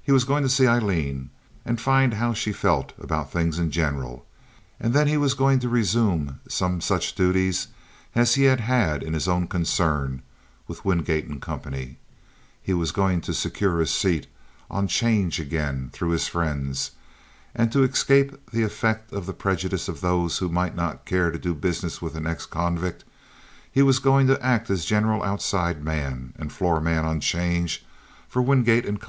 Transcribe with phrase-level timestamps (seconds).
[0.00, 1.30] He was going to see Aileen,
[1.64, 4.24] and find how she felt about things in general,
[4.78, 7.66] and then he was going to resume some such duties
[8.14, 10.22] as he had had in his own concern,
[10.68, 11.60] with Wingate & Co.
[12.62, 14.28] He was going to secure a seat
[14.70, 16.92] on 'change again, through his friends;
[17.52, 21.36] and, to escape the effect of the prejudice of those who might not care to
[21.38, 23.02] do business with an ex convict,
[23.72, 27.84] he was going to act as general outside man, and floor man on 'charge,
[28.28, 29.00] for Wingate & Co.